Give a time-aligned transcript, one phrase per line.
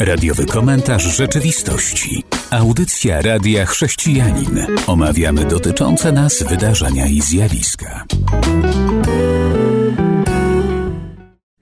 [0.00, 2.22] Radiowy komentarz rzeczywistości.
[2.50, 4.66] Audycja Radia Chrześcijanin.
[4.86, 8.04] Omawiamy dotyczące nas wydarzenia i zjawiska.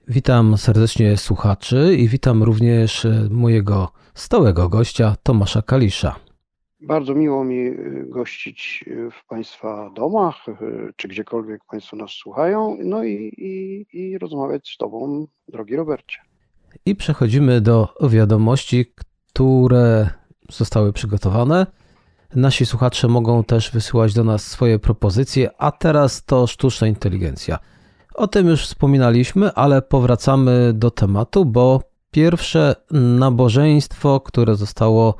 [0.07, 6.15] Witam serdecznie słuchaczy i witam również mojego stałego gościa Tomasza Kalisza.
[6.81, 10.45] Bardzo miło mi y, gościć y, w Państwa domach,
[10.95, 16.28] czy gdziekolwiek Państwo nas słuchają, no i, i, i rozmawiać z Tobą, drogi Robercie.
[16.85, 20.09] I przechodzimy do wiadomości, które
[20.51, 21.67] zostały przygotowane.
[22.35, 27.59] Nasi słuchacze mogą też wysyłać do nas swoje propozycje, a teraz to sztuczna inteligencja.
[28.15, 35.15] O tym już wspominaliśmy, ale powracamy do tematu, bo pierwsze nabożeństwo, które zostało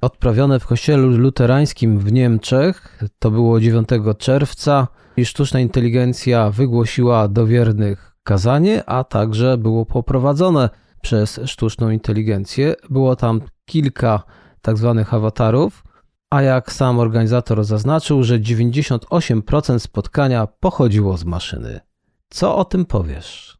[0.00, 2.98] odprawione w kościele luterańskim w Niemczech.
[3.18, 10.70] To było 9 czerwca i sztuczna inteligencja wygłosiła do wiernych kazanie, a także było poprowadzone
[11.04, 12.74] przez sztuczną inteligencję.
[12.90, 14.22] Było tam kilka
[14.62, 15.84] tak zwanych awatarów,
[16.30, 21.80] a jak sam organizator zaznaczył, że 98% spotkania pochodziło z maszyny.
[22.28, 23.58] Co o tym powiesz?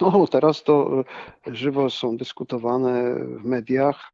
[0.00, 1.04] No, teraz to
[1.46, 4.12] żywo są dyskutowane w mediach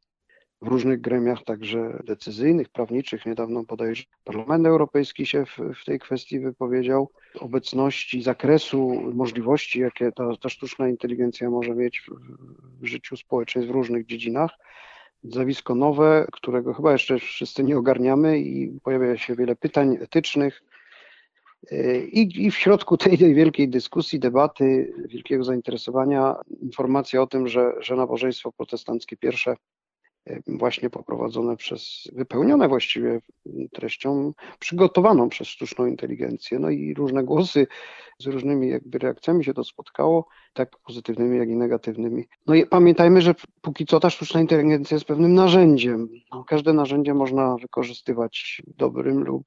[0.62, 3.26] w różnych gremiach, także decyzyjnych, prawniczych.
[3.26, 7.10] Niedawno bodajże Parlament Europejski się w, w tej kwestii wypowiedział.
[7.38, 12.10] Obecności, zakresu możliwości, jakie ta, ta sztuczna inteligencja może mieć w,
[12.82, 14.50] w życiu społeczeństw w różnych dziedzinach.
[15.24, 20.62] Zjawisko nowe, którego chyba jeszcze wszyscy nie ogarniamy i pojawia się wiele pytań etycznych,
[22.12, 27.72] i, I, w środku tej, tej, wielkiej dyskusji, debaty, wielkiego zainteresowania, informacja o tym, że,
[27.80, 29.56] że nabożeństwo protestanckie pierwsze
[30.46, 33.20] właśnie poprowadzone przez, wypełnione właściwie
[33.72, 36.58] treścią przygotowaną przez sztuczną inteligencję.
[36.58, 37.66] No i różne głosy
[38.18, 42.24] z różnymi jakby reakcjami się to spotkało, tak pozytywnymi, jak i negatywnymi.
[42.46, 46.08] No i pamiętajmy, że póki co ta sztuczna inteligencja jest pewnym narzędziem.
[46.32, 49.46] No, każde narzędzie można wykorzystywać dobrym lub,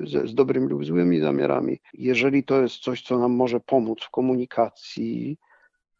[0.00, 1.78] z, z dobrymi lub złymi zamiarami.
[1.94, 5.38] Jeżeli to jest coś, co nam może pomóc w komunikacji,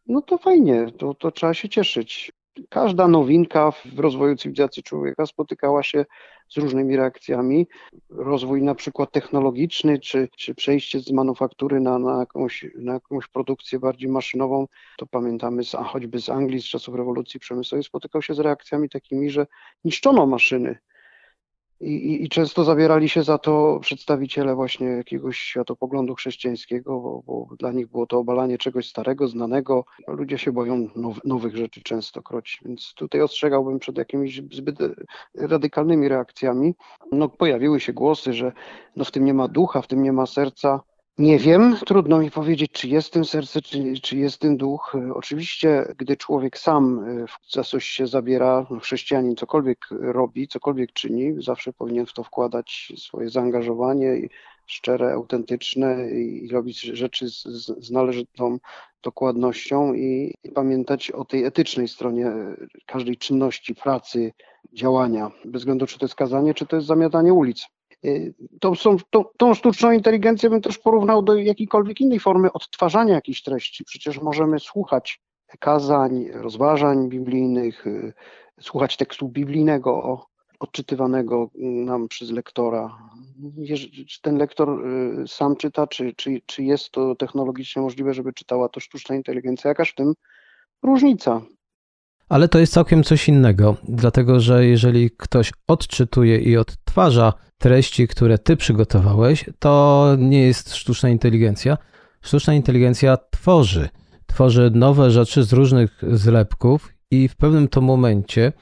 [0.06, 2.32] no to fajnie, to, to trzeba się cieszyć
[2.68, 6.04] każda nowinka w rozwoju cywilizacji człowieka spotykała się
[6.48, 7.66] z różnymi reakcjami.
[8.10, 13.78] Rozwój na przykład technologiczny, czy, czy przejście z manufaktury na, na, jakąś, na jakąś produkcję
[13.78, 14.66] bardziej maszynową,
[14.98, 19.30] to pamiętamy z, choćby z Anglii z czasów rewolucji przemysłowej, spotykał się z reakcjami takimi,
[19.30, 19.46] że
[19.84, 20.78] niszczono maszyny
[21.80, 27.56] i, i, I, często zabierali się za to przedstawiciele właśnie jakiegoś światopoglądu chrześcijańskiego, bo, bo,
[27.56, 29.84] dla nich było to obalanie czegoś starego, znanego.
[30.08, 34.78] Ludzie się boją now, nowych rzeczy częstokroć, więc tutaj ostrzegałbym przed jakimiś zbyt
[35.34, 36.74] radykalnymi reakcjami.
[37.12, 38.52] No, pojawiły się głosy, że
[38.96, 40.80] no, w tym nie ma ducha, w tym nie ma serca.
[41.20, 44.92] Nie wiem, trudno mi powiedzieć, czy jest tym serce, czy, czy jest tym duch.
[45.14, 51.42] Oczywiście, gdy człowiek sam e, za coś się zabiera, no, chrześcijanin cokolwiek robi, cokolwiek czyni,
[51.42, 54.28] zawsze powinien w to wkładać swoje zaangażowanie
[54.66, 58.58] szczere, autentyczne i, robić rzeczy z, z, należytą
[59.02, 62.32] dokładnością i, i pamiętać o tej etycznej stronie
[62.86, 64.32] każdej czynności, pracy,
[64.72, 67.66] działania, bez względu czy to jest kazanie, czy to jest zamiatanie ulic.
[68.04, 73.14] Y, tą, są, tą, tą sztuczną inteligencję bym też porównał do jakiejkolwiek innej formy odtwarzania
[73.14, 73.84] jakiejś treści.
[73.84, 75.20] Przecież możemy słuchać
[75.58, 78.12] kazań, rozważań biblijnych, y,
[78.60, 80.26] słuchać tekstu biblijnego
[80.60, 82.98] odczytywanego nam przez lektora.
[84.08, 88.68] Czy ten lektor y, sam czyta, czy, czy, czy jest to technologicznie możliwe, żeby czytała
[88.68, 89.68] to sztuczna inteligencja?
[89.68, 90.14] Jakaż w tym
[90.82, 91.42] różnica?
[92.30, 98.38] Ale to jest całkiem coś innego, dlatego że jeżeli ktoś odczytuje i odtwarza treści, które
[98.38, 101.78] ty przygotowałeś, to nie jest sztuczna inteligencja.
[102.22, 103.88] Sztuczna inteligencja tworzy,
[104.26, 108.52] tworzy nowe rzeczy z różnych zlepków i w pewnym to momencie,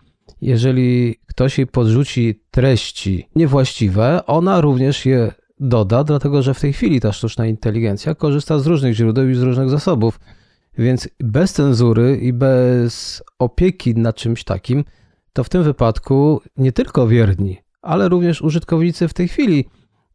[0.40, 7.00] jeżeli ktoś jej podrzuci treści niewłaściwe, ona również je doda, dlatego że w tej chwili
[7.00, 10.20] ta sztuczna inteligencja korzysta z różnych źródeł i z różnych zasobów.
[10.78, 14.84] Więc bez cenzury i bez opieki nad czymś takim,
[15.32, 19.64] to w tym wypadku nie tylko wierni, ale również użytkownicy w tej chwili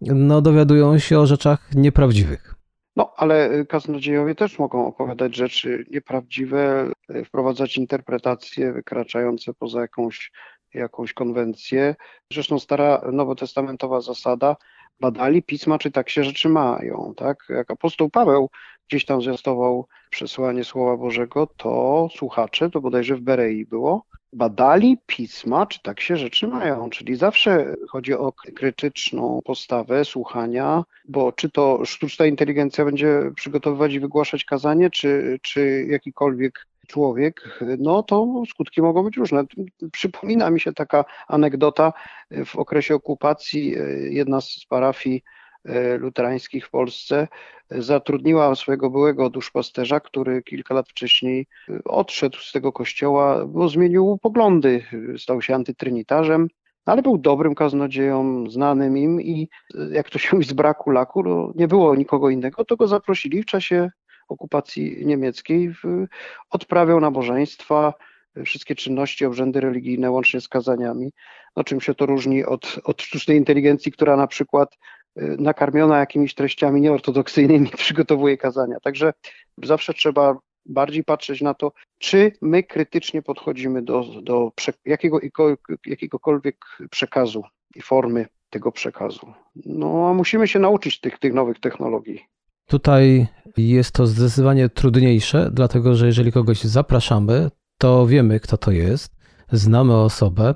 [0.01, 2.55] no, dowiadują się o rzeczach nieprawdziwych.
[2.95, 6.91] No, ale kaznodziejowie też mogą opowiadać rzeczy nieprawdziwe,
[7.25, 10.31] wprowadzać interpretacje wykraczające poza jakąś,
[10.73, 11.95] jakąś konwencję.
[12.33, 14.55] Zresztą stara nowotestamentowa zasada
[14.99, 17.13] badali pisma, czy tak się rzeczy mają.
[17.17, 17.37] Tak?
[17.49, 18.49] Jak apostoł Paweł
[18.89, 25.65] gdzieś tam zwiastował przesłanie Słowa Bożego, to słuchacze, to bodajże w Berei było, badali pisma,
[25.65, 26.89] czy tak się rzeczy mają.
[26.89, 33.99] Czyli zawsze chodzi o krytyczną postawę słuchania, bo czy to sztuczna inteligencja będzie przygotowywać i
[33.99, 39.43] wygłaszać kazanie, czy, czy jakikolwiek człowiek, no to skutki mogą być różne.
[39.91, 41.93] Przypomina mi się taka anegdota.
[42.45, 43.75] W okresie okupacji
[44.09, 45.23] jedna z parafii
[45.99, 47.27] luterańskich w Polsce
[47.69, 51.47] zatrudniła swojego byłego duszpasterza, który kilka lat wcześniej
[51.85, 54.85] odszedł z tego kościoła, bo zmienił poglądy,
[55.17, 56.47] stał się antytrynitarzem
[56.85, 59.49] ale był dobrym kaznodzieją, znanym im i
[59.91, 63.41] jak to się mówi z braku laku, no, nie było nikogo innego, to go zaprosili
[63.41, 63.91] w czasie
[64.27, 65.73] okupacji niemieckiej,
[66.49, 67.93] odprawiał nabożeństwa,
[68.45, 71.11] wszystkie czynności, obrzędy religijne, łącznie z kazaniami.
[71.55, 74.77] No czym się to różni od, od sztucznej inteligencji, która na przykład
[75.17, 78.79] y, nakarmiona jakimiś treściami nieortodoksyjnymi przygotowuje kazania.
[78.79, 79.13] Także
[79.63, 84.51] zawsze trzeba bardziej patrzeć na to, czy my krytycznie podchodzimy do, do
[84.85, 85.19] jakiego,
[85.85, 86.57] jakiegokolwiek
[86.91, 87.43] przekazu
[87.75, 89.33] i formy tego przekazu.
[89.65, 92.32] No, a musimy się nauczyć tych, tych nowych technologii.
[92.67, 93.27] Tutaj
[93.57, 99.15] jest to zdecydowanie trudniejsze, dlatego że jeżeli kogoś zapraszamy, to wiemy, kto to jest,
[99.51, 100.55] znamy osobę.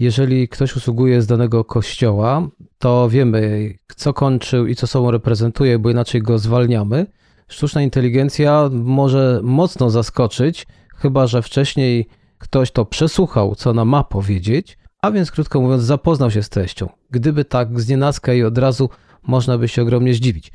[0.00, 2.48] Jeżeli ktoś usługuje z danego kościoła,
[2.78, 7.06] to wiemy, co kończył i co sobą reprezentuje, bo inaczej go zwalniamy
[7.48, 10.66] sztuczna inteligencja może mocno zaskoczyć,
[10.96, 12.08] chyba że wcześniej
[12.38, 16.88] ktoś to przesłuchał, co ona ma powiedzieć, a więc krótko mówiąc, zapoznał się z treścią.
[17.10, 18.90] Gdyby tak z nienacka i od razu,
[19.22, 20.52] można by się ogromnie zdziwić.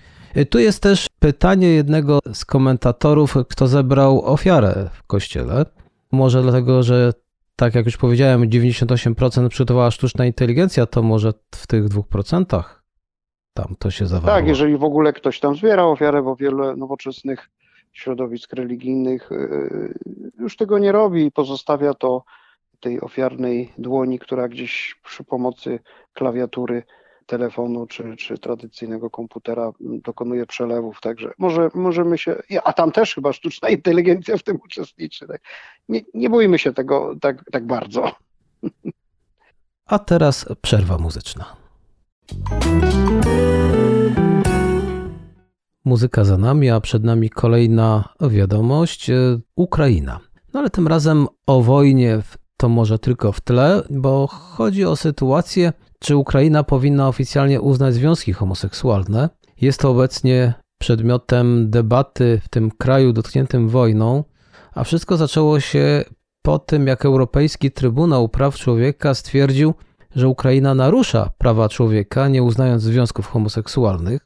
[0.49, 5.65] Tu jest też pytanie jednego z komentatorów, kto zebrał ofiarę w kościele.
[6.11, 7.13] Może dlatego, że
[7.55, 12.63] tak jak już powiedziałem, 98% przygotowała sztuczna inteligencja, to może w tych 2%
[13.53, 14.37] tam to się zawarło.
[14.37, 17.49] Tak, jeżeli w ogóle ktoś tam zbiera ofiarę, bo wiele nowoczesnych
[17.93, 22.23] środowisk religijnych y, y, już tego nie robi i pozostawia to
[22.79, 25.79] tej ofiarnej dłoni, która gdzieś przy pomocy
[26.13, 26.83] klawiatury
[27.31, 33.33] telefonu czy, czy tradycyjnego komputera dokonuje przelewów, także może możemy się, a tam też chyba
[33.33, 35.27] sztuczna inteligencja w tym uczestniczy.
[35.27, 35.41] Tak?
[35.89, 38.11] Nie, nie bójmy się tego tak, tak bardzo.
[39.85, 41.55] A teraz przerwa muzyczna.
[45.85, 50.19] Muzyka za nami, a przed nami kolejna wiadomość e, Ukraina.
[50.53, 52.21] No ale tym razem o wojnie
[52.57, 55.73] to może tylko w tle, bo chodzi o sytuację,
[56.03, 59.29] czy Ukraina powinna oficjalnie uznać związki homoseksualne.
[59.61, 64.23] Jest to obecnie przedmiotem debaty w tym kraju dotkniętym wojną,
[64.73, 66.03] a wszystko zaczęło się
[66.41, 69.73] po tym, jak Europejski Trybunał Praw Człowieka stwierdził,
[70.15, 74.21] że Ukraina narusza prawa człowieka, nie uznając związków homoseksualnych.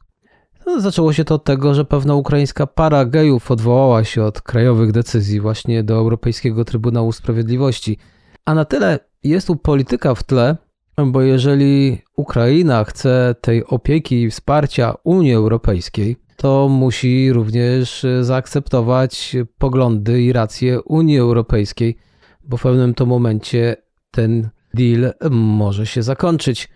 [0.66, 4.92] No, zaczęło się to od tego, że pewna ukraińska para gejów odwołała się od krajowych
[4.92, 7.98] decyzji właśnie do Europejskiego Trybunału Sprawiedliwości.
[8.44, 10.56] A na tyle jest tu polityka w tle,
[11.04, 20.22] bo jeżeli Ukraina chce tej opieki i wsparcia Unii Europejskiej, to musi również zaakceptować poglądy
[20.22, 21.96] i racje Unii Europejskiej,
[22.44, 23.76] bo w pewnym to momencie
[24.10, 26.68] ten deal może się zakończyć.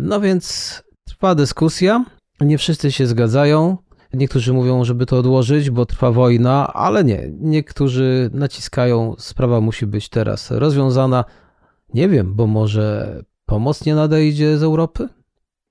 [0.00, 2.04] No więc trwa dyskusja,
[2.40, 3.76] nie wszyscy się zgadzają.
[4.12, 7.30] Niektórzy mówią, żeby to odłożyć, bo trwa wojna, ale nie.
[7.40, 11.24] Niektórzy naciskają, sprawa musi być teraz rozwiązana.
[11.94, 13.18] Nie wiem, bo może
[13.54, 15.08] pomoc nie nadejdzie z Europy?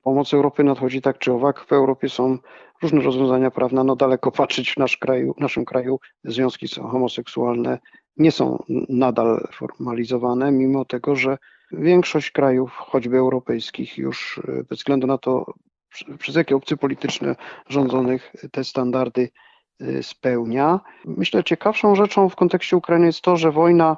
[0.01, 1.65] Pomoc Europy nadchodzi tak czy owak.
[1.65, 2.37] W Europie są
[2.81, 3.83] różne rozwiązania prawne.
[3.83, 7.79] No daleko patrzeć w, nasz kraju, w naszym kraju związki homoseksualne
[8.17, 11.37] nie są nadal formalizowane, mimo tego, że
[11.71, 15.53] Większość krajów, choćby europejskich, już e, bez względu na to,
[16.19, 17.35] przez jakie opcje polityczne
[17.69, 19.29] rządzonych te standardy
[19.79, 20.79] e, spełnia.
[21.05, 23.97] Myślę, ciekawszą rzeczą w kontekście Ukrainy jest to, że wojna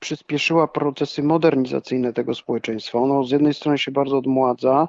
[0.00, 2.98] przyspieszyła procesy modernizacyjne tego społeczeństwa.
[2.98, 4.88] Ono z jednej strony się bardzo odmładza,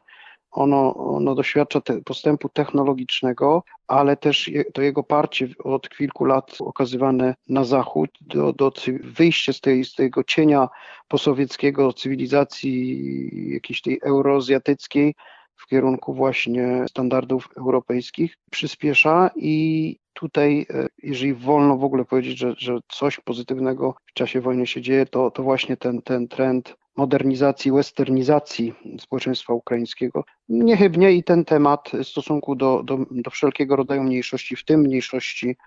[0.51, 7.35] ono, ono doświadcza te postępu technologicznego, ale też to jego parcie od kilku lat okazywane
[7.49, 8.71] na zachód, do, do
[9.03, 10.69] wyjście z, tej, z tego cienia
[11.07, 15.15] posowieckiego cywilizacji jakiejś tej euroazjatyckiej
[15.55, 22.53] w kierunku właśnie standardów europejskich przyspiesza i tutaj, e, jeżeli wolno w ogóle powiedzieć, że,
[22.57, 27.71] że coś pozytywnego w czasie wojny się dzieje, to, to właśnie ten, ten trend modernizacji,
[27.71, 30.23] westernizacji społeczeństwa ukraińskiego.
[30.49, 35.57] Niechybnie i ten temat w stosunku do, do, do wszelkiego rodzaju mniejszości, w tym mniejszości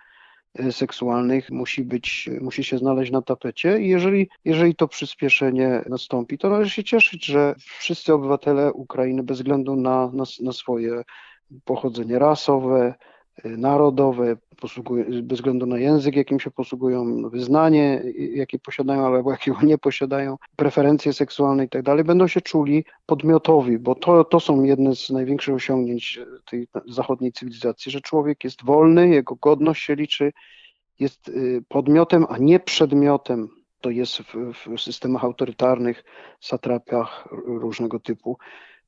[0.55, 6.39] e, seksualnych musi być, musi się znaleźć na tapecie i jeżeli, jeżeli to przyspieszenie nastąpi,
[6.39, 11.03] to należy się cieszyć, że wszyscy obywatele Ukrainy bez względu na, na, na swoje
[11.65, 12.95] pochodzenie rasowe,
[13.45, 14.37] narodowe,
[15.23, 21.13] bez względu na język, jakim się posługują, wyznanie, jakie posiadają albo jakiego nie posiadają, preferencje
[21.13, 25.55] seksualne i tak dalej, będą się czuli podmiotowi, bo to, to są jedne z największych
[25.55, 30.33] osiągnięć tej zachodniej cywilizacji, że człowiek jest wolny, jego godność się liczy
[30.99, 33.49] jest y, podmiotem, a nie przedmiotem.
[33.81, 36.05] To jest w, w systemach autorytarnych,
[36.41, 38.39] satrapiach różnego typu.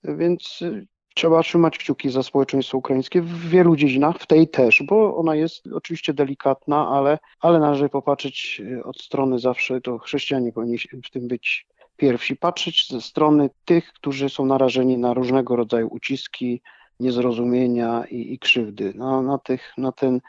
[0.05, 5.17] Więc y, trzeba trzymać kciuki za społeczeństwo ukraińskie w wielu dziedzinach, w tej też, bo
[5.17, 10.79] ona jest oczywiście delikatna, ale, ale należy popatrzeć y, od strony zawsze, to chrześcijanie powinni
[10.79, 16.63] w tym być pierwsi, patrzeć ze strony tych, którzy są narażeni na różnego rodzaju uciski,
[17.01, 18.93] niezrozumienia i, i krzywdy.
[18.95, 20.21] Na, na, tych, na ten,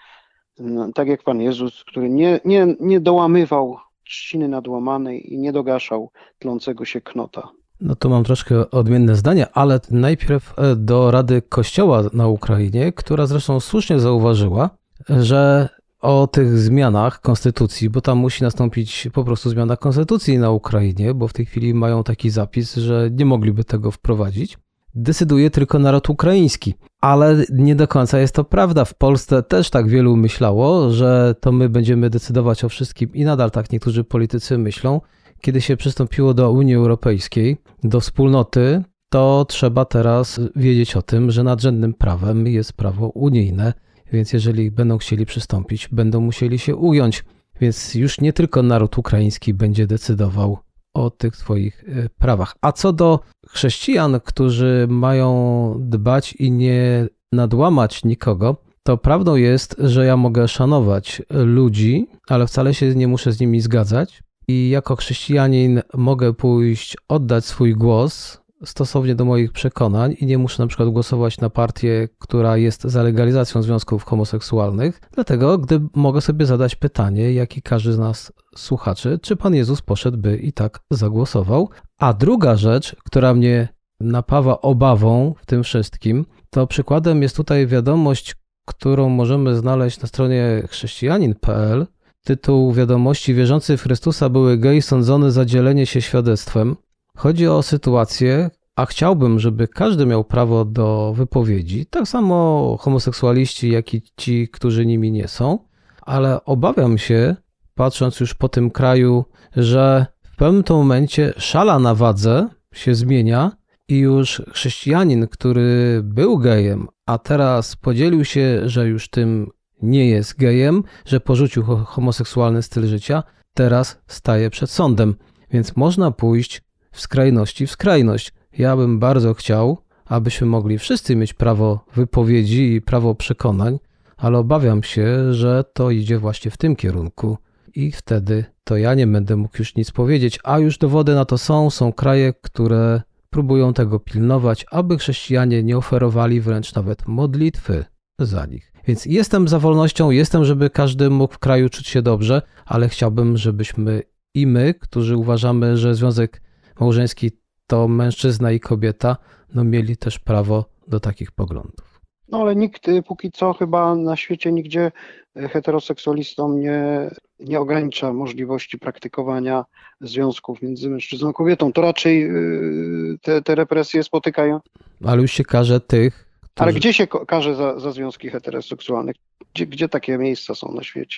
[0.60, 6.12] na, tak jak Pan Jezus, który nie, nie, nie dołamywał trzciny nadłamanej i nie dogaszał
[6.40, 7.52] tlącego się knota.
[7.82, 13.26] No to mam troszkę odmienne zdanie, ale najpierw e, do Rady Kościoła na Ukrainie, która
[13.26, 14.70] zresztą słusznie zauważyła,
[15.10, 15.70] że
[16.02, 21.28] o tych zmianach konstytucji, bo tam musi nastąpić po prostu zmiana konstytucji na Ukrainie, bo
[21.28, 24.58] w tej chwili mają taki zapis, że nie mogliby tego wprowadzić.
[24.96, 26.74] Decyduje tylko naród ukraiński.
[27.02, 28.86] Ale nie do końca jest to prawda.
[28.86, 33.52] W Polsce też tak wielu myślało, że to my będziemy decydować o wszystkim i nadal
[33.52, 35.02] tak niektórzy politycy myślą.
[35.42, 41.44] Kiedy się przystąpiło do Unii Europejskiej, do wspólnoty, to trzeba teraz wiedzieć o tym, że
[41.44, 43.74] nadrzędnym prawem jest prawo unijne
[44.12, 47.26] więc jeżeli będą chcieli przystąpić, będą musieli się ująć.
[47.62, 50.58] Więc już nie tylko naród ukraiński będzie decydował
[50.94, 52.56] o tych swoich e, prawach.
[52.62, 53.20] A co do
[53.50, 61.22] chrześcijan, którzy mają dbać i nie nadłamać nikogo, to prawdą jest, że ja mogę szanować
[61.30, 64.24] ludzi, ale wcale się nie muszę z nimi zgadzać.
[64.52, 70.64] I jako chrześcijanin mogę pójść, oddać swój głos stosownie do moich przekonań i nie muszę
[70.64, 76.46] na przykład głosować na partię, która jest za legalizacją związków homoseksualnych, dlatego gdy mogę sobie
[76.46, 81.70] zadać pytanie, jak i każdy z nas słuchaczy, czy Pan Jezus poszedłby i tak zagłosował.
[82.00, 83.68] A druga rzecz, która mnie
[84.00, 90.64] napawa obawą w tym wszystkim, to przykładem jest tutaj wiadomość, którą możemy znaleźć na stronie
[90.70, 91.88] chrześcijanin.pl.
[92.24, 96.76] Tytuł wiadomości wierzący w Chrystusa były gej sądzony za dzielenie się świadectwem.
[97.18, 103.94] Chodzi o sytuację, a chciałbym, żeby każdy miał prawo do wypowiedzi, tak samo homoseksualiści, jak
[103.94, 105.60] i ci, którzy nimi nie są,
[106.02, 107.36] ale obawiam się,
[107.76, 109.26] patrząc już po tym kraju,
[109.56, 113.52] że w pewnym momencie szala na wadze się zmienia
[113.88, 119.52] i już chrześcijanin, który był gejem, a teraz podzielił się, że już tym
[119.82, 123.24] nie jest gejem, że porzucił homoseksualny styl życia,
[123.54, 125.16] teraz staje przed sądem.
[125.52, 126.62] Więc można pójść
[126.92, 128.34] w skrajności w skrajność.
[128.58, 133.80] Ja bym bardzo chciał, abyśmy mogli wszyscy mieć prawo wypowiedzi i prawo przekonań,
[134.18, 137.38] ale obawiam się, że to idzie właśnie w tym kierunku
[137.76, 141.38] i wtedy to ja nie będę mógł już nic powiedzieć, a już dowody na to
[141.38, 141.70] są.
[141.70, 147.86] Są kraje, które próbują tego pilnować, aby chrześcijanie nie oferowali wręcz nawet modlitwy
[148.20, 148.71] za nich.
[148.88, 153.38] Więc jestem za wolnością, jestem, żeby każdy mógł w kraju czuć się dobrze, ale chciałbym,
[153.38, 154.02] żebyśmy
[154.34, 156.42] i my, którzy uważamy, że związek
[156.80, 157.32] małżeński
[157.68, 159.18] to mężczyzna i kobieta,
[159.56, 162.02] no mieli też prawo do takich poglądów.
[162.30, 164.92] No ale nikt y, póki co chyba na świecie nigdzie
[165.38, 167.10] y, heteroseksualistom nie,
[167.40, 169.66] nie ogranicza możliwości praktykowania
[170.02, 171.74] związków między mężczyzną a kobietą.
[171.74, 174.60] To raczej y, te, te represje spotykają.
[175.06, 176.31] Ale już się każe tych.
[176.54, 176.64] Którzy...
[176.64, 179.12] Ale gdzie się karze za, za związki heteroseksualne?
[179.54, 181.18] Gdzie, gdzie takie miejsca są na świecie?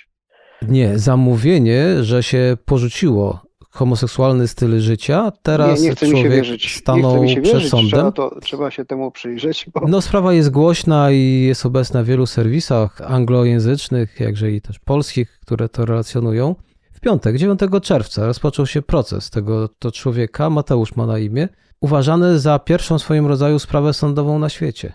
[0.62, 5.32] Nie, zamówienie, że się porzuciło homoseksualny styl życia.
[5.42, 7.90] Teraz nie, nie człowiek stanął przed wierzyć, sądem.
[7.90, 9.66] Trzeba, to, trzeba się temu przyjrzeć.
[9.74, 9.80] Bo...
[9.88, 15.38] No sprawa jest głośna i jest obecna w wielu serwisach anglojęzycznych, jakże i też polskich,
[15.40, 16.54] które to relacjonują.
[16.92, 21.48] W piątek, 9 czerwca rozpoczął się proces tego to człowieka, Mateusz ma na imię,
[21.80, 24.92] uważany za pierwszą w swoim rodzaju sprawę sądową na świecie.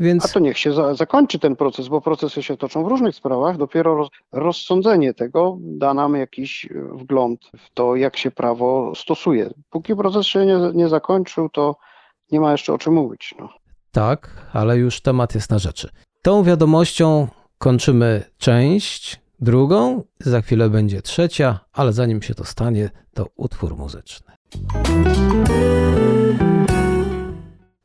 [0.00, 0.24] Więc...
[0.24, 3.56] A to niech się za, zakończy ten proces, bo procesy się toczą w różnych sprawach.
[3.56, 9.50] Dopiero roz, rozsądzenie tego da nam jakiś e, wgląd w to, jak się prawo stosuje.
[9.70, 11.76] Póki proces się nie, nie zakończył, to
[12.32, 13.34] nie ma jeszcze o czym mówić.
[13.38, 13.48] No.
[13.92, 15.88] Tak, ale już temat jest na rzeczy.
[16.22, 23.26] Tą wiadomością kończymy część drugą, za chwilę będzie trzecia, ale zanim się to stanie, to
[23.36, 24.26] utwór muzyczny.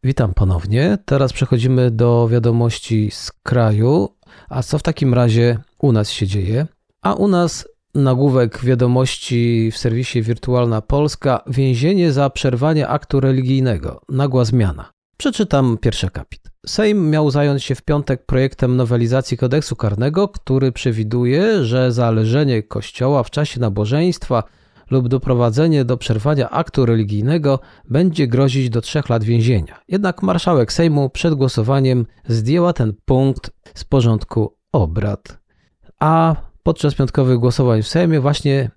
[0.03, 0.97] Witam ponownie.
[1.05, 4.09] Teraz przechodzimy do wiadomości z kraju.
[4.49, 6.67] A co w takim razie u nas się dzieje?
[7.01, 14.01] A u nas nagłówek wiadomości w serwisie Wirtualna Polska: Więzienie za przerwanie aktu religijnego.
[14.09, 14.91] Nagła zmiana.
[15.17, 16.41] Przeczytam pierwszy akapit.
[16.65, 22.63] Sejm miał zająć się w piątek projektem nowelizacji kodeksu karnego, który przewiduje, że za leżenie
[22.63, 24.43] kościoła w czasie nabożeństwa
[24.91, 29.79] lub doprowadzenie do przerwania aktu religijnego będzie grozić do trzech lat więzienia.
[29.87, 35.39] Jednak marszałek Sejmu przed głosowaniem zdjęła ten punkt z porządku obrad.
[35.99, 38.71] A podczas piątkowych głosowań w Sejmie właśnie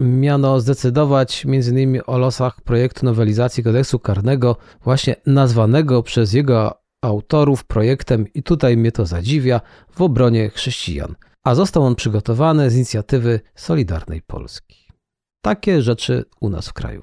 [0.00, 2.00] miano zdecydować m.in.
[2.06, 8.92] o losach projektu nowelizacji kodeksu karnego, właśnie nazwanego przez jego autorów projektem, i tutaj mnie
[8.92, 9.60] to zadziwia,
[9.90, 11.14] w obronie chrześcijan.
[11.44, 14.85] A został on przygotowany z inicjatywy Solidarnej Polski.
[15.46, 17.02] Takie rzeczy u nas w kraju.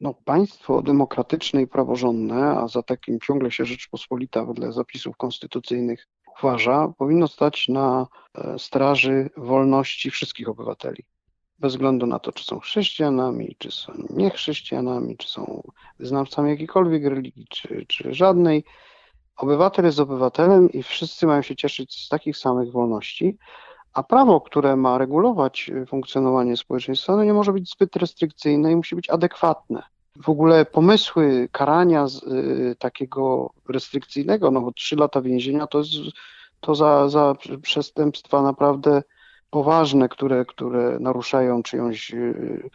[0.00, 6.06] No, państwo demokratyczne i praworządne, a za takim ciągle się Rzeczpospolita wedle zapisów konstytucyjnych
[6.38, 11.04] uważa, powinno stać na e, straży wolności wszystkich obywateli.
[11.58, 15.62] Bez względu na to, czy są chrześcijanami, czy są niechrześcijanami, czy są
[15.98, 18.64] wyznawcami jakiejkolwiek religii, czy, czy żadnej.
[19.36, 23.38] Obywatel jest obywatelem i wszyscy mają się cieszyć z takich samych wolności,
[23.94, 28.96] a prawo, które ma regulować funkcjonowanie społeczeństwa, no nie może być zbyt restrykcyjne i musi
[28.96, 29.82] być adekwatne.
[30.22, 35.90] W ogóle pomysły karania z, y, takiego restrykcyjnego, no bo trzy lata więzienia to jest
[36.60, 39.02] to za, za przestępstwa naprawdę
[39.50, 42.70] poważne, które, które naruszają czyjąś y,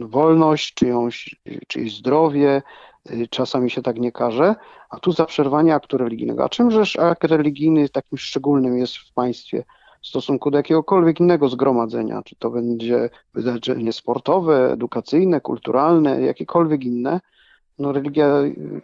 [0.00, 2.62] wolność, czyjąś, czyjeś zdrowie,
[3.10, 4.54] y, czasami się tak nie każe,
[4.90, 6.44] a tu za przerwanie aktu religijnego.
[6.44, 9.64] A czymżeż akt religijny takim szczególnym jest w państwie
[10.06, 17.20] w stosunku do jakiegokolwiek innego zgromadzenia, czy to będzie wydarzenie sportowe, edukacyjne, kulturalne, jakiekolwiek inne,
[17.78, 18.28] no religia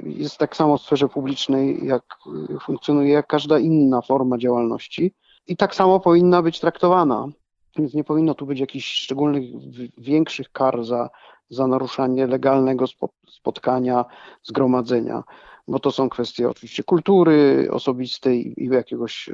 [0.04, 2.02] jest tak samo w sferze publicznej, jak
[2.60, 5.14] funkcjonuje jak każda inna forma działalności
[5.46, 7.28] i tak samo powinna być traktowana.
[7.76, 9.44] Więc nie powinno tu być jakichś szczególnych,
[9.98, 11.10] większych kar za,
[11.50, 12.84] za naruszanie legalnego
[13.28, 14.04] spotkania,
[14.42, 15.22] zgromadzenia,
[15.68, 19.30] bo to są kwestie oczywiście kultury osobistej i jakiegoś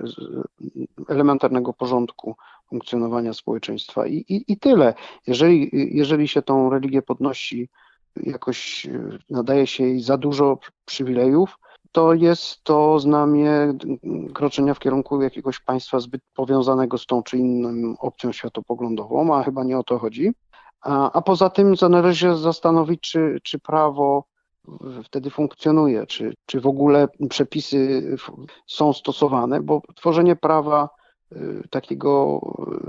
[1.09, 2.37] elementarnego porządku
[2.69, 4.07] funkcjonowania społeczeństwa.
[4.07, 4.95] I, i, i tyle.
[5.27, 7.69] Jeżeli, jeżeli się tą religię podnosi,
[8.17, 8.87] jakoś
[9.31, 11.59] nadaje się jej za dużo przywilejów,
[11.93, 13.51] to jest to znamie
[14.35, 19.65] kroczenia w kierunku jakiegoś państwa zbyt powiązanego z tą czy inną opcją światopoglądową, a chyba
[19.65, 20.33] nie o to chodzi.
[20.81, 24.25] A, a poza tym należy się zastanowić, czy, czy prawo
[25.05, 28.03] wtedy funkcjonuje, czy, czy w ogóle przepisy
[28.67, 30.89] są stosowane, bo tworzenie prawa
[31.33, 32.41] y, takiego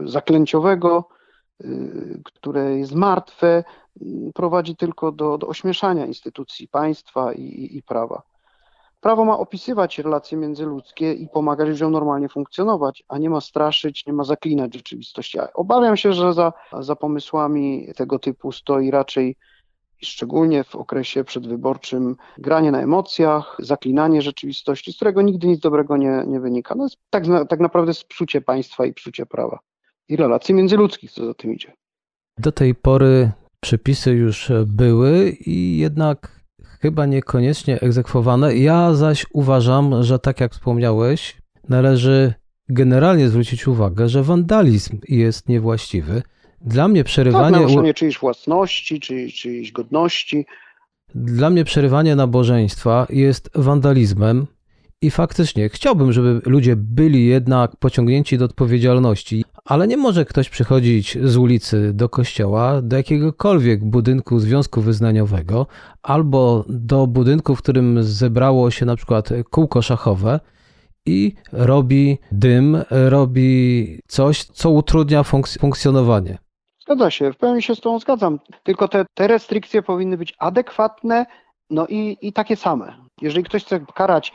[0.05, 1.07] zaklęciowego,
[1.63, 3.63] y, które jest martwe,
[4.33, 8.21] prowadzi tylko do, do ośmieszania instytucji państwa i, i prawa.
[9.01, 14.13] Prawo ma opisywać relacje międzyludzkie i pomagać ludziom normalnie funkcjonować, a nie ma straszyć, nie
[14.13, 15.39] ma zaklinać rzeczywistości.
[15.53, 19.35] Obawiam się, że za, za pomysłami tego typu stoi raczej
[20.01, 26.23] szczególnie w okresie przedwyborczym granie na emocjach, zaklinanie rzeczywistości, z którego nigdy nic dobrego nie,
[26.27, 26.75] nie wynika.
[26.75, 29.59] No jest tak, tak naprawdę psucie państwa i psucie prawa
[30.09, 31.73] i relacji międzyludzkich, co za tym idzie.
[32.37, 36.39] Do tej pory przepisy już były i jednak
[36.81, 38.55] chyba niekoniecznie egzekwowane.
[38.55, 41.37] Ja zaś uważam, że tak jak wspomniałeś,
[41.69, 42.33] należy
[42.69, 46.21] generalnie zwrócić uwagę, że wandalizm jest niewłaściwy.
[46.61, 47.53] Dla mnie przerywanie.
[47.53, 50.45] Tak, naruszenie czyjejś własności, czy czyjejś godności.
[51.15, 54.47] Dla mnie przerywanie nabożeństwa jest wandalizmem,
[55.01, 61.17] i faktycznie chciałbym, żeby ludzie byli jednak pociągnięci do odpowiedzialności, ale nie może ktoś przychodzić
[61.23, 65.67] z ulicy do kościoła, do jakiegokolwiek budynku związku wyznaniowego
[66.03, 70.39] albo do budynku, w którym zebrało się na przykład kółko szachowe
[71.05, 76.37] i robi dym, robi coś, co utrudnia funkc- funkcjonowanie.
[76.89, 78.39] Zgadza się, w pełni się z tą zgadzam.
[78.63, 81.25] Tylko te, te restrykcje powinny być adekwatne,
[81.69, 82.95] no i, i takie same.
[83.21, 84.33] Jeżeli ktoś chce karać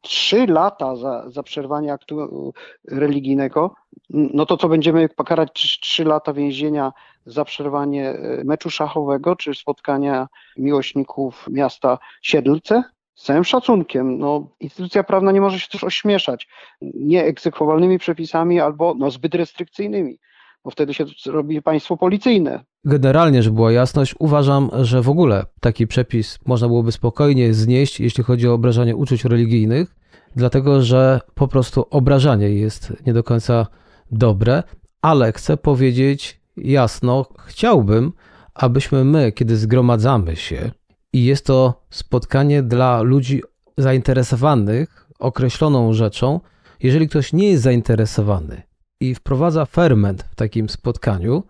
[0.00, 2.52] trzy lata za, za przerwanie aktu
[2.88, 3.74] religijnego,
[4.10, 6.92] no to co będziemy pokarać trzy lata więzienia
[7.24, 12.82] za przerwanie e, meczu szachowego czy spotkania miłośników miasta Siedlce?
[13.14, 16.48] Z całym szacunkiem, no, instytucja prawna nie może się też ośmieszać
[16.82, 20.18] nieegzekwowalnymi przepisami albo no, zbyt restrykcyjnymi,
[20.66, 22.64] bo wtedy się robi państwo policyjne.
[22.84, 28.24] Generalnie, żeby była jasność, uważam, że w ogóle taki przepis można byłoby spokojnie znieść, jeśli
[28.24, 29.96] chodzi o obrażanie uczuć religijnych,
[30.36, 33.66] dlatego że po prostu obrażanie jest nie do końca
[34.10, 34.62] dobre,
[35.02, 38.12] ale chcę powiedzieć jasno, chciałbym,
[38.54, 40.70] abyśmy my, kiedy zgromadzamy się
[41.12, 43.42] i jest to spotkanie dla ludzi
[43.76, 46.40] zainteresowanych określoną rzeczą,
[46.82, 48.62] jeżeli ktoś nie jest zainteresowany
[49.00, 51.42] i wprowadza ferment w takim spotkaniu,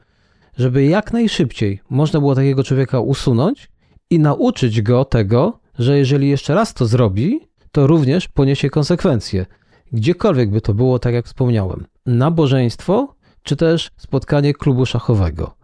[0.57, 3.69] żeby jak najszybciej można było takiego człowieka usunąć
[4.11, 7.41] i nauczyć go tego, że jeżeli jeszcze raz to zrobi,
[7.73, 9.47] to również poniesie konsekwencje.
[9.93, 11.87] Gdziekolwiek by to było, tak jak wspomniałem.
[12.07, 15.57] Nabożeństwo, czy też spotkanie klubu szachowego.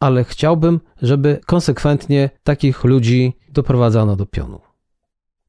[0.00, 4.60] Ale chciałbym, żeby konsekwentnie takich ludzi doprowadzano do pionu.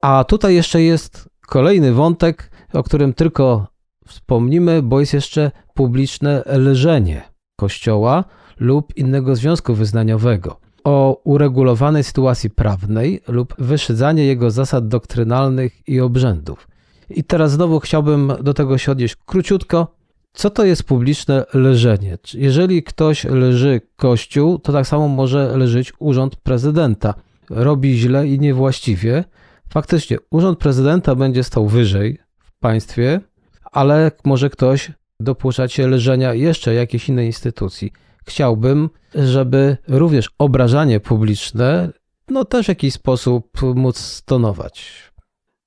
[0.01, 3.67] A tutaj jeszcze jest kolejny wątek, o którym tylko
[4.09, 7.21] wspomnimy, bo jest jeszcze publiczne lżenie.
[7.59, 8.23] Kościoła
[8.59, 16.67] lub innego związku wyznaniowego, o uregulowanej sytuacji prawnej lub wyszydzanie jego zasad doktrynalnych i obrzędów.
[17.09, 19.95] I teraz znowu chciałbym do tego się odnieść króciutko.
[20.33, 22.17] Co to jest publiczne leżenie?
[22.33, 27.13] Jeżeli ktoś leży kościół, to tak samo może leżeć urząd prezydenta.
[27.49, 29.23] Robi źle i niewłaściwie.
[29.69, 33.21] Faktycznie, urząd prezydenta będzie stał wyżej w państwie,
[33.71, 37.91] ale może ktoś dopuszczać się leżenia jeszcze jakiejś innej instytucji.
[38.25, 41.89] Chciałbym, żeby również obrażanie publiczne,
[42.27, 45.09] no też w jakiś sposób móc stonować.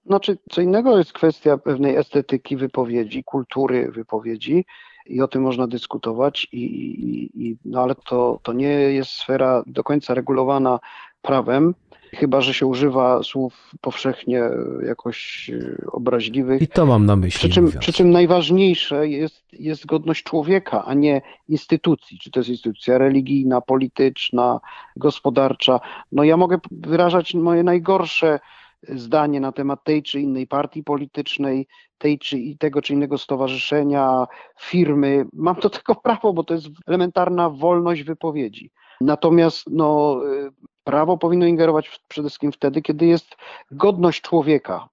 [0.06, 4.64] Znaczy, co innego jest kwestia pewnej estetyki wypowiedzi, kultury wypowiedzi
[5.06, 9.62] i o tym można dyskutować, i, i, i, no ale to, to nie jest sfera
[9.66, 10.78] do końca regulowana
[11.22, 11.74] prawem,
[12.14, 14.42] chyba że się używa słów powszechnie
[14.86, 16.62] jakoś e, obraźliwych.
[16.62, 17.38] I to mam na myśli.
[17.38, 22.18] Przy czym, przy czym najważniejsze jest, jest godność człowieka, a nie instytucji.
[22.18, 24.60] Czy to jest instytucja religijna, polityczna,
[24.96, 25.80] gospodarcza.
[26.12, 28.40] No ja mogę wyrażać moje najgorsze
[28.88, 31.66] zdanie na temat tej czy innej partii politycznej,
[31.98, 34.26] tej czy tego czy innego stowarzyszenia,
[34.60, 35.26] firmy.
[35.32, 38.70] Mam do tego prawo, bo to jest elementarna wolność wypowiedzi.
[39.04, 40.52] Natomiast no, y,
[40.84, 43.36] prawo powinno ingerować przede wszystkim wtedy, kiedy jest
[43.70, 44.88] godność człowieka.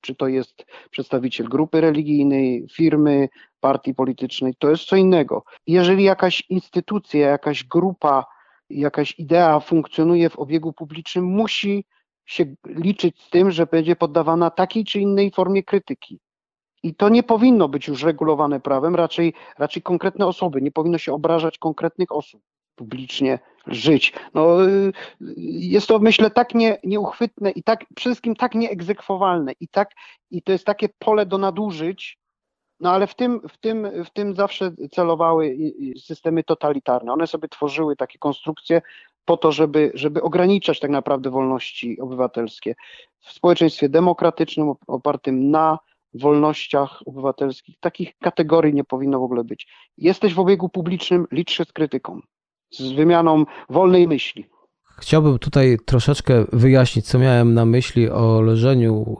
[0.00, 3.28] Czy to jest przedstawiciel grupy religijnej, firmy,
[3.60, 5.44] partii politycznej, to jest co innego.
[5.66, 8.24] Jeżeli jakaś instytucja, jakaś grupa,
[8.70, 11.84] jakaś idea funkcjonuje w obiegu publicznym, musi
[12.26, 16.20] się liczyć z tym, że będzie poddawana takiej czy innej formie krytyki.
[16.82, 21.12] I to nie powinno być już regulowane prawem, raczej, raczej konkretne osoby, nie powinno się
[21.12, 22.42] obrażać konkretnych osób
[22.78, 24.12] publicznie żyć.
[24.34, 24.92] No, y,
[25.46, 29.90] jest to, myślę, tak nie, nieuchwytne i tak przede wszystkim tak nieegzekwowalne i, tak,
[30.30, 32.18] i to jest takie pole do nadużyć,
[32.80, 35.56] no ale w tym, w, tym, w tym zawsze celowały
[35.96, 37.12] systemy totalitarne.
[37.12, 38.82] One sobie tworzyły takie konstrukcje
[39.24, 42.74] po to, żeby, żeby ograniczać tak naprawdę wolności obywatelskie.
[43.20, 45.78] W społeczeństwie demokratycznym opartym na
[46.14, 49.68] wolnościach obywatelskich takich kategorii nie powinno w ogóle być.
[49.98, 52.20] Jesteś w obiegu publicznym, licz się z krytyką,
[52.70, 54.46] z wymianą wolnej myśli.
[54.98, 59.16] Chciałbym tutaj troszeczkę wyjaśnić, co miałem na myśli o leżeniu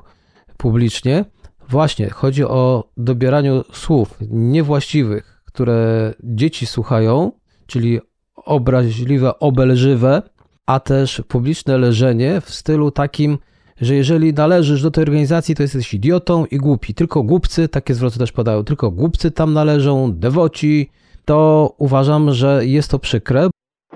[0.57, 1.25] publicznie.
[1.69, 7.33] Właśnie, chodzi o dobieraniu słów niewłaściwych, które dzieci słuchają,
[7.67, 8.01] czyli
[8.37, 10.23] obraźliwe, obelżywe,
[10.67, 13.39] a też publiczne leżenie w stylu takim,
[13.81, 16.95] że jeżeli należysz do tej organizacji, to jesteś idiotą i głupi.
[16.95, 20.91] Tylko głupcy, takie zwroty też podają, tylko głupcy tam należą, dewoci.
[21.29, 23.49] To uważam, że jest to przykre,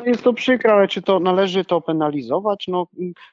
[0.06, 2.68] jest to przykre, ale czy to należy to penalizować?
[2.68, 2.86] No,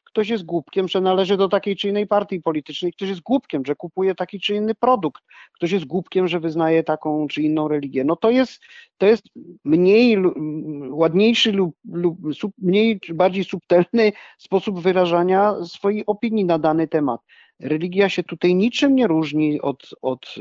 [0.04, 3.76] ktoś jest głupkiem, że należy do takiej czy innej partii politycznej, ktoś jest głupkiem, że
[3.76, 8.04] kupuje taki czy inny produkt, ktoś jest głupkiem, że wyznaje taką czy inną religię.
[8.04, 8.62] No to jest,
[8.98, 9.24] to jest
[9.64, 10.18] mniej,
[10.90, 12.18] ładniejszy lub, lub
[12.58, 17.22] mniej czy bardziej subtelny sposób wyrażania swojej opinii na dany temat.
[17.60, 20.36] Religia się tutaj niczym nie różni od, od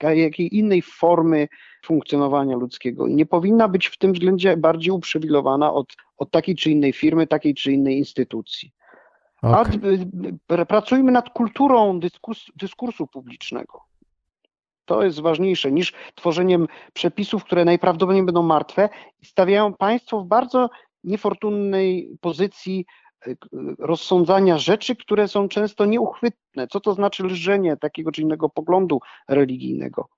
[0.00, 1.48] jakiej innej formy
[1.86, 5.86] funkcjonowania ludzkiego i nie powinna być w tym względzie bardziej uprzywilejowana od,
[6.18, 8.72] od takiej czy innej firmy, takiej czy innej instytucji.
[9.42, 9.60] Okay.
[10.48, 13.80] A pracujmy nad kulturą dyskus, dyskursu publicznego.
[14.84, 18.88] To jest ważniejsze niż tworzeniem przepisów, które najprawdopodobniej będą martwe
[19.22, 20.70] i stawiają państwo w bardzo
[21.04, 22.86] niefortunnej pozycji
[23.26, 23.36] Y,
[23.78, 26.66] rozsądzania rzeczy, które są często nieuchwytne.
[26.66, 30.08] Co to znaczy lżenie takiego czy innego poglądu religijnego?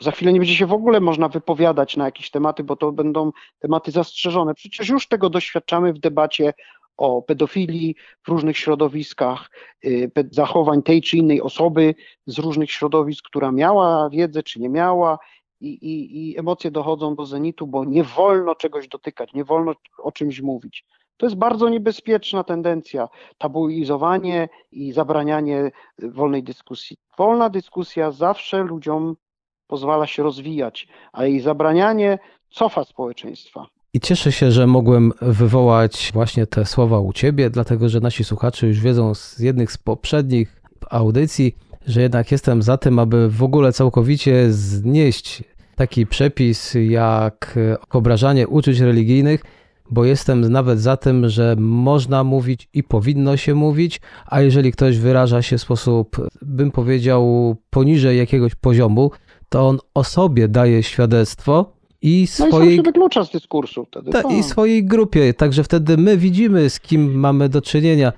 [0.00, 3.30] Za chwilę nie będzie się w ogóle można wypowiadać na jakieś tematy, bo to będą
[3.58, 4.54] tematy zastrzeżone.
[4.54, 6.54] Przecież już tego doświadczamy w debacie
[6.96, 7.94] o pedofilii
[8.24, 9.50] w różnych środowiskach,
[9.84, 11.94] y, zachowań tej czy innej osoby
[12.26, 15.18] z różnych środowisk, która miała wiedzę czy nie miała.
[15.60, 20.12] I, i, I emocje dochodzą do zenitu, bo nie wolno czegoś dotykać, nie wolno o
[20.12, 20.84] czymś mówić.
[21.16, 26.96] To jest bardzo niebezpieczna tendencja, tabuizowanie i zabranianie wolnej dyskusji.
[27.18, 29.16] Wolna dyskusja zawsze ludziom
[29.74, 32.18] pozwala się rozwijać, a jej zabranianie
[32.50, 33.66] cofa społeczeństwa.
[33.94, 38.66] I cieszę się, że mogłem wywołać właśnie te słowa u Ciebie, dlatego że nasi słuchacze
[38.66, 41.54] już wiedzą z jednych z poprzednich audycji,
[41.86, 45.44] że jednak jestem za tym, aby w ogóle całkowicie znieść
[45.76, 47.58] taki przepis jak
[47.90, 49.44] obrażanie uczuć religijnych
[49.90, 54.98] bo jestem nawet za tym, że można mówić i powinno się mówić, a jeżeli ktoś
[54.98, 59.10] wyraża się w sposób, bym powiedział, poniżej jakiegoś poziomu,
[59.54, 62.76] to on o sobie daje świadectwo i swojej.
[62.76, 64.10] No i wyklucza z dyskursu wtedy.
[64.10, 65.34] Ta, I swojej grupie.
[65.34, 68.12] Także wtedy my widzimy, z kim mamy do czynienia.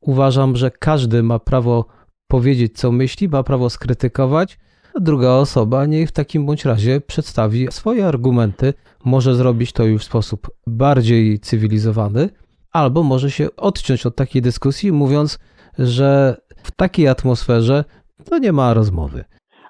[0.00, 1.84] Uważam, że każdy ma prawo
[2.28, 4.58] powiedzieć, co myśli, ma prawo skrytykować.
[4.94, 8.74] a druga osoba niech w takim bądź razie przedstawi swoje argumenty.
[9.04, 12.28] Może zrobić to już w sposób bardziej cywilizowany,
[12.72, 15.38] albo może się odciąć od takiej dyskusji, mówiąc,
[15.78, 17.84] że w takiej atmosferze
[18.24, 19.24] to nie ma rozmowy.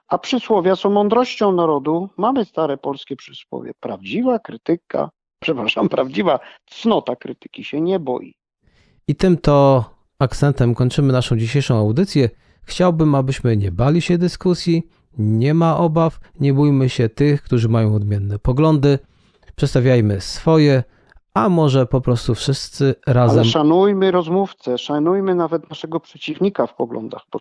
[0.08, 2.08] A przysłowia są mądrością narodu.
[2.16, 3.72] Mamy stare polskie przysłowie.
[3.80, 5.10] Prawdziwa krytyka,
[5.42, 8.34] przepraszam, prawdziwa cnota krytyki się nie boi.
[9.08, 9.84] I tym to
[10.18, 12.30] akcentem kończymy naszą dzisiejszą audycję.
[12.62, 14.82] Chciałbym, abyśmy nie bali się dyskusji,
[15.18, 18.98] nie ma obaw, nie bójmy się tych, którzy mają odmienne poglądy,
[19.56, 20.84] przedstawiajmy swoje,
[21.34, 23.38] a może po prostu wszyscy razem.
[23.38, 27.38] Ale szanujmy rozmówcę, szanujmy nawet naszego przeciwnika w poglądach, bo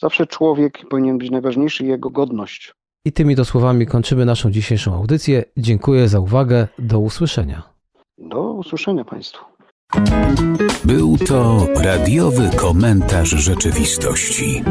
[0.00, 2.74] zawsze człowiek powinien być najważniejszy jego godność.
[3.04, 5.44] I tymi to słowami kończymy naszą dzisiejszą audycję.
[5.56, 6.68] Dziękuję za uwagę.
[6.78, 7.62] Do usłyszenia.
[8.18, 9.44] Do usłyszenia Państwu.
[10.84, 14.62] Był to radiowy komentarz rzeczywistości.